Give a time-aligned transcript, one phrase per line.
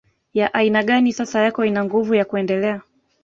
[0.33, 2.81] ya aina gani sasa yako ina nguvu ya kuendelea